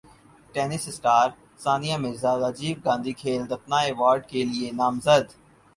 [0.53, 1.27] tennis star
[1.63, 5.25] Sania Mirza Rajiv Gandhi Khel Ratna ایوارڈکیلئے نامزد